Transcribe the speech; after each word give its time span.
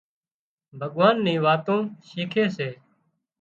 ڀُڳوان 0.79 1.15
ني 1.25 1.33
واتون 1.45 1.81
شيکي 2.07 2.45
سي 2.55 2.69